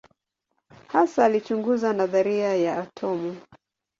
[0.87, 3.37] Hasa alichunguza nadharia ya atomu.